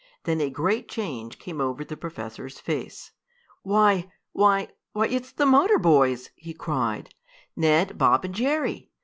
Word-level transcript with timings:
Then 0.23 0.41
a 0.41 0.49
great 0.49 0.87
change 0.89 1.37
came 1.37 1.61
over 1.61 1.85
the 1.85 1.95
professor's 1.95 2.59
face. 2.59 3.11
"Why 3.61 4.11
why 4.31 4.69
why, 4.93 5.05
it's 5.09 5.31
the 5.31 5.45
motor 5.45 5.77
boys!" 5.77 6.31
he 6.35 6.55
cried. 6.55 7.13
"Ned, 7.55 7.99
Bob 7.99 8.25
and 8.25 8.33
Jerry! 8.33 8.89